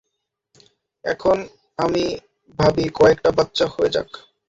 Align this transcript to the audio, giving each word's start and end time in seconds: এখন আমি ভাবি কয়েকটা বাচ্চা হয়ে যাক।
এখন 1.03 1.37
আমি 1.79 2.03
ভাবি 2.59 2.85
কয়েকটা 2.95 3.29
বাচ্চা 3.37 3.65
হয়ে 3.67 3.93
যাক। 3.95 4.09